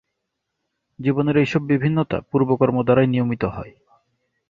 জীবনের 0.99 1.35
এইসব 1.37 1.61
বিভিন্নতা 1.63 2.17
পূর্বকর্মদ্বারাই 2.29 3.07
নিয়মিত 3.07 3.43
হয়। 3.47 3.73